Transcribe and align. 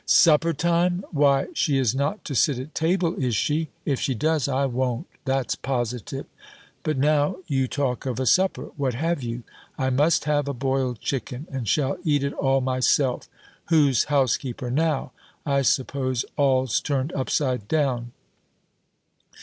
"Supper 0.07 0.51
time! 0.51 1.05
Why, 1.11 1.45
she 1.53 1.77
is 1.77 1.93
not 1.93 2.25
to 2.25 2.33
sit 2.33 2.57
at 2.57 2.73
table, 2.73 3.13
is 3.23 3.35
she? 3.35 3.69
If 3.85 3.99
she 3.99 4.15
does, 4.15 4.47
I 4.47 4.65
won't; 4.65 5.05
that's 5.25 5.53
positive. 5.53 6.25
But 6.81 6.97
now 6.97 7.35
you 7.45 7.67
talk 7.67 8.07
of 8.07 8.19
a 8.19 8.25
supper, 8.25 8.71
what 8.77 8.95
have 8.95 9.21
you? 9.21 9.43
I 9.77 9.91
must 9.91 10.25
have 10.25 10.47
a 10.47 10.55
boiled 10.55 11.01
chicken, 11.01 11.45
and 11.51 11.67
shall 11.67 11.99
eat 12.03 12.23
it 12.23 12.33
all 12.33 12.61
myself. 12.61 13.29
Who's 13.65 14.05
housekeeper 14.05 14.71
now? 14.71 15.11
I 15.45 15.61
suppose 15.61 16.25
all's 16.35 16.79
turned 16.79 17.13
upside 17.13 17.67
down." 17.67 18.11